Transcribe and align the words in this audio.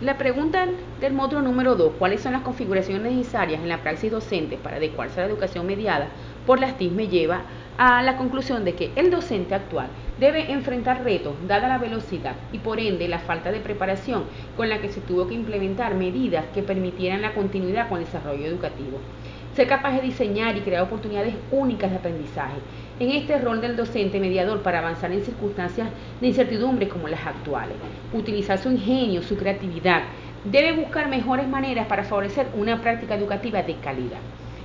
La 0.00 0.18
pregunta 0.18 0.66
del 1.00 1.12
módulo 1.12 1.40
número 1.42 1.76
2, 1.76 1.92
¿cuáles 2.00 2.20
son 2.20 2.32
las 2.32 2.42
configuraciones 2.42 3.12
necesarias 3.12 3.62
en 3.62 3.68
la 3.68 3.78
praxis 3.78 4.10
docente 4.10 4.56
para 4.56 4.78
adecuarse 4.78 5.20
a 5.20 5.22
la 5.22 5.30
educación 5.30 5.66
mediada 5.66 6.08
por 6.46 6.58
las 6.58 6.76
TIC 6.76 6.90
me 6.90 7.06
lleva 7.06 7.42
a 7.78 8.02
la 8.02 8.16
conclusión 8.16 8.64
de 8.64 8.74
que 8.74 8.90
el 8.96 9.12
docente 9.12 9.54
actual 9.54 9.86
debe 10.18 10.50
enfrentar 10.50 11.04
retos 11.04 11.34
dada 11.46 11.68
la 11.68 11.78
velocidad 11.78 12.34
y 12.52 12.58
por 12.58 12.80
ende 12.80 13.06
la 13.06 13.20
falta 13.20 13.52
de 13.52 13.60
preparación 13.60 14.24
con 14.56 14.68
la 14.68 14.80
que 14.80 14.88
se 14.88 15.00
tuvo 15.00 15.28
que 15.28 15.34
implementar 15.34 15.94
medidas 15.94 16.44
que 16.52 16.64
permitieran 16.64 17.22
la 17.22 17.32
continuidad 17.32 17.88
con 17.88 17.98
el 18.00 18.06
desarrollo 18.06 18.46
educativo. 18.46 18.98
Ser 19.54 19.68
capaz 19.68 19.92
de 19.92 20.00
diseñar 20.00 20.56
y 20.56 20.62
crear 20.62 20.82
oportunidades 20.82 21.34
únicas 21.52 21.88
de 21.88 21.98
aprendizaje. 21.98 22.56
En 22.98 23.10
este 23.12 23.38
rol 23.38 23.60
del 23.60 23.76
docente 23.76 24.18
mediador 24.18 24.62
para 24.62 24.80
avanzar 24.80 25.12
en 25.12 25.22
circunstancias 25.22 25.88
de 26.20 26.26
incertidumbre 26.26 26.88
como 26.88 27.06
las 27.06 27.24
actuales. 27.24 27.76
Utilizar 28.12 28.58
su 28.58 28.72
ingenio, 28.72 29.22
su 29.22 29.36
creatividad. 29.36 30.02
Debe 30.44 30.72
buscar 30.72 31.08
mejores 31.08 31.46
maneras 31.46 31.86
para 31.86 32.02
favorecer 32.02 32.48
una 32.56 32.80
práctica 32.80 33.14
educativa 33.14 33.62
de 33.62 33.76
calidad. 33.76 34.18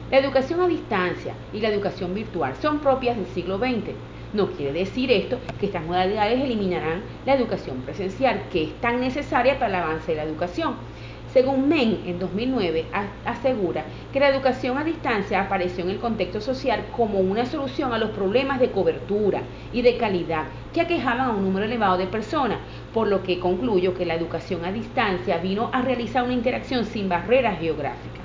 La 0.09 0.17
educación 0.17 0.59
a 0.62 0.67
distancia 0.67 1.35
y 1.53 1.59
la 1.59 1.70
educación 1.70 2.15
virtual 2.15 2.55
son 2.59 2.79
propias 2.79 3.15
del 3.15 3.27
siglo 3.27 3.59
XX. 3.59 3.91
No 4.34 4.48
quiere 4.48 4.73
decir 4.73 5.12
esto 5.12 5.37
que 5.59 5.67
estas 5.67 5.85
modalidades 5.85 6.41
eliminarán 6.41 7.03
la 7.27 7.35
educación 7.35 7.81
presencial, 7.81 8.41
que 8.51 8.63
es 8.63 8.73
tan 8.81 8.99
necesaria 9.01 9.59
para 9.59 9.67
el 9.70 9.84
avance 9.84 10.13
de 10.13 10.17
la 10.17 10.23
educación. 10.23 10.73
Según 11.33 11.69
Men, 11.69 12.01
en 12.07 12.17
2009, 12.17 12.85
asegura 13.23 13.85
que 14.11 14.20
la 14.20 14.29
educación 14.29 14.79
a 14.79 14.83
distancia 14.83 15.39
apareció 15.39 15.83
en 15.83 15.91
el 15.91 15.99
contexto 15.99 16.41
social 16.41 16.85
como 16.95 17.20
una 17.20 17.45
solución 17.45 17.93
a 17.93 17.99
los 17.99 18.09
problemas 18.09 18.59
de 18.59 18.71
cobertura 18.71 19.43
y 19.71 19.84
de 19.84 19.97
calidad 19.97 20.45
que 20.73 20.81
aquejaban 20.81 21.29
a 21.29 21.31
un 21.34 21.43
número 21.43 21.67
elevado 21.67 21.97
de 21.99 22.07
personas, 22.07 22.57
por 22.95 23.07
lo 23.07 23.21
que 23.21 23.39
concluyo 23.39 23.93
que 23.93 24.07
la 24.07 24.15
educación 24.15 24.65
a 24.65 24.71
distancia 24.71 25.37
vino 25.37 25.70
a 25.71 25.84
realizar 25.84 26.23
una 26.23 26.34
interacción 26.34 26.85
sin 26.85 27.07
barreras 27.07 27.59
geográficas. 27.59 28.23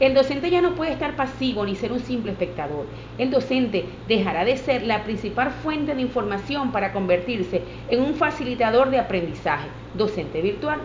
El 0.00 0.14
docente 0.14 0.50
ya 0.50 0.60
no 0.60 0.74
puede 0.74 0.90
estar 0.90 1.14
pasivo 1.14 1.64
ni 1.64 1.76
ser 1.76 1.92
un 1.92 2.00
simple 2.00 2.32
espectador. 2.32 2.86
El 3.18 3.30
docente 3.30 3.84
dejará 4.08 4.44
de 4.44 4.56
ser 4.56 4.82
la 4.82 5.04
principal 5.04 5.52
fuente 5.62 5.94
de 5.94 6.02
información 6.02 6.72
para 6.72 6.92
convertirse 6.92 7.62
en 7.88 8.02
un 8.02 8.14
facilitador 8.14 8.90
de 8.90 8.98
aprendizaje, 8.98 9.68
docente 9.94 10.42
virtual. 10.42 10.80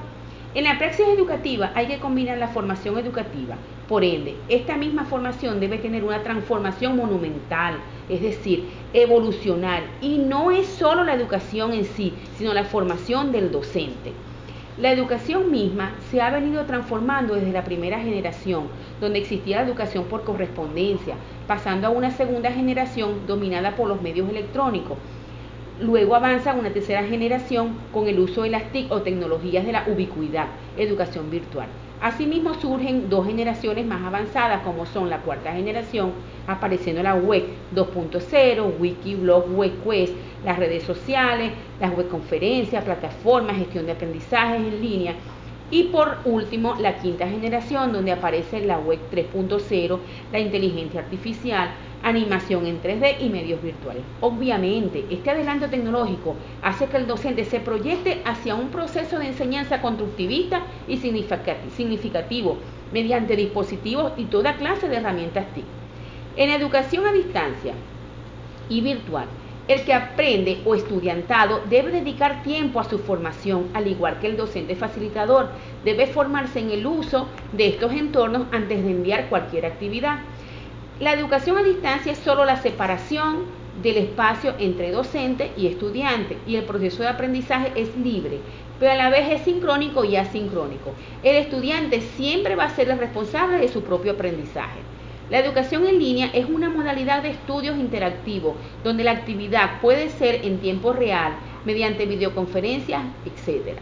En 0.57 0.63
la 0.63 0.79
praxis 0.79 1.05
educativa 1.07 1.71
hay 1.75 1.85
que 1.85 1.99
combinar 1.99 2.39
la 2.39 2.47
formación 2.47 2.97
educativa. 2.97 3.57
Por 3.87 4.03
ende, 4.03 4.37
esta 4.49 4.75
misma 4.75 5.05
formación 5.05 5.59
debe 5.59 5.77
tener 5.77 6.03
una 6.03 6.23
transformación 6.23 6.97
monumental, 6.97 7.75
es 8.09 8.23
decir, 8.23 8.63
evolucionar. 8.91 9.83
Y 10.01 10.17
no 10.17 10.49
es 10.49 10.65
solo 10.65 11.03
la 11.03 11.13
educación 11.13 11.73
en 11.73 11.85
sí, 11.85 12.11
sino 12.39 12.55
la 12.55 12.63
formación 12.63 13.31
del 13.31 13.51
docente. 13.51 14.13
La 14.79 14.91
educación 14.91 15.51
misma 15.51 15.93
se 16.09 16.21
ha 16.21 16.31
venido 16.31 16.65
transformando 16.65 17.35
desde 17.35 17.51
la 17.51 17.63
primera 17.63 17.99
generación, 17.99 18.63
donde 18.99 19.19
existía 19.19 19.57
la 19.57 19.67
educación 19.67 20.05
por 20.05 20.23
correspondencia, 20.23 21.17
pasando 21.45 21.85
a 21.85 21.91
una 21.91 22.09
segunda 22.09 22.51
generación 22.51 23.27
dominada 23.27 23.75
por 23.75 23.87
los 23.87 24.01
medios 24.01 24.27
electrónicos. 24.27 24.97
Luego 25.79 26.15
avanza 26.15 26.53
una 26.53 26.71
tercera 26.71 27.03
generación 27.03 27.77
con 27.93 28.07
el 28.07 28.19
uso 28.19 28.41
de 28.41 28.49
las 28.49 28.71
TIC 28.71 28.91
o 28.91 29.03
tecnologías 29.03 29.63
de 29.63 29.71
la 29.71 29.85
ubicuidad, 29.87 30.47
educación 30.75 31.29
virtual. 31.29 31.67
Asimismo 32.01 32.55
surgen 32.55 33.09
dos 33.09 33.27
generaciones 33.27 33.85
más 33.85 34.03
avanzadas 34.03 34.61
como 34.63 34.87
son 34.87 35.09
la 35.09 35.19
cuarta 35.19 35.53
generación, 35.53 36.13
apareciendo 36.47 37.03
la 37.03 37.13
web 37.13 37.43
2.0, 37.75 38.79
Wikiblog, 38.79 39.55
WebQuest, 39.55 40.13
las 40.43 40.57
redes 40.57 40.83
sociales, 40.83 41.51
las 41.79 41.95
webconferencias, 41.95 42.83
plataformas, 42.83 43.57
gestión 43.57 43.85
de 43.85 43.91
aprendizajes 43.91 44.61
en 44.61 44.81
línea 44.81 45.13
y 45.69 45.83
por 45.85 46.19
último, 46.23 46.75
la 46.79 46.97
quinta 46.97 47.27
generación, 47.27 47.91
donde 47.91 48.13
aparece 48.13 48.65
la 48.65 48.79
web 48.79 48.99
3.0, 49.11 49.99
la 50.31 50.39
inteligencia 50.39 51.01
artificial, 51.01 51.71
animación 52.03 52.65
en 52.65 52.81
3D 52.81 53.17
y 53.19 53.29
medios 53.29 53.61
virtuales. 53.61 54.03
Obviamente, 54.21 55.05
este 55.09 55.29
adelanto 55.29 55.69
tecnológico 55.69 56.35
hace 56.61 56.85
que 56.87 56.97
el 56.97 57.07
docente 57.07 57.45
se 57.45 57.59
proyecte 57.59 58.21
hacia 58.25 58.55
un 58.55 58.69
proceso 58.69 59.19
de 59.19 59.27
enseñanza 59.27 59.81
constructivista 59.81 60.61
y 60.87 60.97
significativo 60.97 62.57
mediante 62.91 63.35
dispositivos 63.35 64.13
y 64.17 64.25
toda 64.25 64.57
clase 64.57 64.87
de 64.87 64.97
herramientas 64.97 65.45
TIC. 65.53 65.65
En 66.37 66.49
educación 66.49 67.05
a 67.05 67.11
distancia 67.11 67.73
y 68.69 68.81
virtual, 68.81 69.25
el 69.67 69.81
que 69.83 69.93
aprende 69.93 70.61
o 70.65 70.75
estudiantado 70.75 71.61
debe 71.69 71.91
dedicar 71.91 72.41
tiempo 72.43 72.79
a 72.79 72.85
su 72.85 72.99
formación, 72.99 73.67
al 73.73 73.87
igual 73.87 74.19
que 74.19 74.27
el 74.27 74.37
docente 74.37 74.75
facilitador 74.75 75.49
debe 75.83 76.07
formarse 76.07 76.59
en 76.59 76.71
el 76.71 76.85
uso 76.85 77.27
de 77.51 77.67
estos 77.67 77.91
entornos 77.91 78.47
antes 78.53 78.81
de 78.81 78.91
enviar 78.91 79.27
cualquier 79.27 79.65
actividad. 79.65 80.19
La 80.99 81.13
educación 81.13 81.59
a 81.59 81.63
distancia 81.63 82.13
es 82.13 82.17
solo 82.17 82.43
la 82.43 82.59
separación 82.59 83.43
del 83.83 83.97
espacio 83.97 84.55
entre 84.57 84.89
docente 84.89 85.51
y 85.55 85.67
estudiante 85.67 86.39
y 86.47 86.55
el 86.55 86.63
proceso 86.63 87.03
de 87.03 87.09
aprendizaje 87.09 87.71
es 87.75 87.95
libre, 87.95 88.39
pero 88.79 88.93
a 88.93 88.95
la 88.95 89.11
vez 89.11 89.29
es 89.29 89.41
sincrónico 89.43 90.03
y 90.03 90.15
asincrónico. 90.15 90.95
El 91.21 91.35
estudiante 91.35 92.01
siempre 92.01 92.55
va 92.55 92.63
a 92.63 92.75
ser 92.75 92.89
el 92.89 92.97
responsable 92.97 93.59
de 93.59 93.67
su 93.67 93.83
propio 93.83 94.13
aprendizaje. 94.13 94.79
La 95.29 95.37
educación 95.37 95.85
en 95.85 95.99
línea 95.99 96.31
es 96.33 96.49
una 96.49 96.71
modalidad 96.71 97.21
de 97.21 97.29
estudios 97.29 97.77
interactivos 97.77 98.55
donde 98.83 99.03
la 99.03 99.11
actividad 99.11 99.79
puede 99.81 100.09
ser 100.09 100.45
en 100.45 100.57
tiempo 100.57 100.93
real, 100.93 101.33
mediante 101.63 102.07
videoconferencias, 102.07 103.03
etc. 103.23 103.77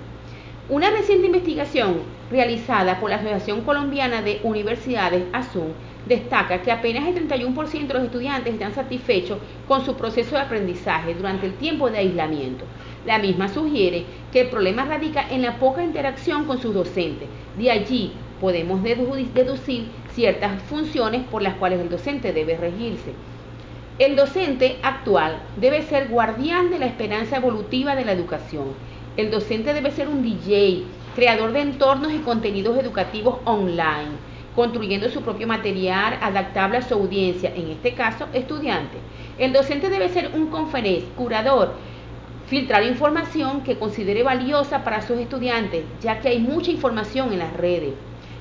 Una 0.68 0.90
reciente 0.90 1.28
investigación 1.28 2.00
realizada 2.30 3.00
por 3.00 3.10
la 3.10 3.18
Asociación 3.18 3.62
Colombiana 3.62 4.22
de 4.22 4.42
Universidades, 4.44 5.24
ASUN, 5.32 5.74
destaca 6.06 6.62
que 6.62 6.72
apenas 6.72 7.08
el 7.08 7.28
31% 7.28 7.88
de 7.88 7.94
los 7.94 8.04
estudiantes 8.04 8.54
están 8.54 8.74
satisfechos 8.74 9.40
con 9.68 9.84
su 9.86 9.96
proceso 9.96 10.36
de 10.36 10.42
aprendizaje 10.42 11.14
durante 11.16 11.46
el 11.48 11.54
tiempo 11.54 11.90
de 11.90 12.00
aislamiento. 12.00 12.66
La 13.06 13.20
misma 13.20 13.48
sugiere 13.50 14.06
que 14.32 14.42
el 14.42 14.50
problema 14.50 14.86
radica 14.86 15.28
en 15.30 15.42
la 15.42 15.58
poca 15.58 15.84
interacción 15.84 16.46
con 16.46 16.62
sus 16.62 16.74
docentes. 16.74 17.28
De 17.58 17.72
allí 17.72 18.14
podemos 18.40 18.82
deducir 18.84 19.88
ciertas 20.14 20.62
funciones 20.64 21.24
por 21.24 21.42
las 21.42 21.56
cuales 21.56 21.80
el 21.80 21.90
docente 21.90 22.34
debe 22.34 22.58
regirse. 22.58 23.14
El 23.98 24.16
docente 24.16 24.78
actual 24.84 25.38
debe 25.56 25.82
ser 25.82 26.10
guardián 26.10 26.70
de 26.70 26.80
la 26.80 26.86
esperanza 26.86 27.38
evolutiva 27.38 27.96
de 27.96 28.06
la 28.06 28.12
educación. 28.12 28.74
El 29.16 29.32
docente 29.32 29.74
debe 29.74 29.92
ser 29.92 30.10
un 30.10 30.22
DJ, 30.22 30.84
creador 31.16 31.54
de 31.54 31.62
entornos 31.62 32.12
y 32.12 32.18
contenidos 32.18 32.78
educativos 32.78 33.38
online, 33.46 34.18
construyendo 34.56 35.10
su 35.10 35.22
propio 35.22 35.48
material 35.48 36.18
adaptable 36.22 36.78
a 36.78 36.82
su 36.82 36.94
audiencia, 36.94 37.52
en 37.54 37.70
este 37.70 37.94
caso, 37.94 38.28
estudiante. 38.34 38.98
El 39.38 39.52
docente 39.52 39.90
debe 39.90 40.10
ser 40.10 40.32
un 40.34 40.48
conferencia, 40.48 41.10
curador, 41.16 41.74
filtrar 42.48 42.84
información 42.84 43.62
que 43.62 43.78
considere 43.78 44.24
valiosa 44.24 44.84
para 44.84 45.02
sus 45.02 45.20
estudiantes, 45.20 45.84
ya 46.02 46.20
que 46.20 46.30
hay 46.30 46.40
mucha 46.40 46.72
información 46.72 47.34
en 47.34 47.40
las 47.40 47.54
redes. 47.54 47.94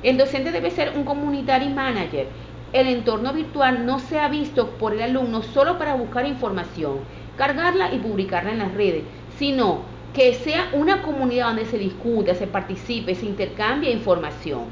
El 0.03 0.19
docente 0.19 0.53
debe 0.53 0.71
ser 0.71 0.93
un 0.97 1.05
community 1.05 1.69
manager. 1.69 2.29
El 2.73 2.89
entorno 2.89 3.33
virtual 3.33 3.87
no 3.87 3.99
se 3.99 4.19
ha 4.19 4.29
visto 4.29 4.71
por 4.71 4.93
el 4.93 5.03
alumno 5.03 5.43
solo 5.43 5.79
para 5.79 5.95
buscar 5.95 6.27
información, 6.27 6.99
cargarla 7.37 7.93
y 7.93 7.99
publicarla 7.99 8.53
en 8.53 8.59
las 8.59 8.75
redes, 8.75 9.05
sino 9.39 9.83
que 10.13 10.35
sea 10.35 10.69
una 10.73 11.03
comunidad 11.03 11.47
donde 11.47 11.67
se 11.67 11.79
discute, 11.79 12.35
se 12.35 12.47
participe, 12.47 13.15
se 13.15 13.27
intercambie 13.27 13.91
información. 13.91 14.65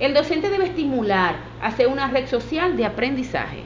El 0.00 0.14
docente 0.14 0.48
debe 0.48 0.66
estimular 0.66 1.34
hacer 1.60 1.88
una 1.88 2.06
red 2.08 2.28
social 2.28 2.76
de 2.76 2.84
aprendizaje. 2.84 3.56